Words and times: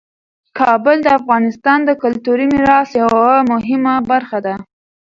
کابل 0.59 0.97
د 1.03 1.07
افغانستان 1.19 1.79
د 1.85 1.91
کلتوري 2.03 2.45
میراث 2.53 2.89
یوه 3.01 3.29
مهمه 3.51 3.95
برخه 4.11 4.37
ده. 4.45 4.55